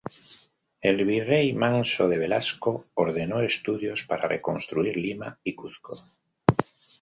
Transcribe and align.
El 0.91 1.01
virrey 1.09 1.53
Manso 1.53 2.07
de 2.09 2.17
Velasco 2.17 2.87
ordenó 2.95 3.41
estudios 3.43 4.03
para 4.03 4.27
reconstruir 4.27 4.97
Lima 4.97 5.39
y 5.43 5.53
Cuzco. 5.53 5.95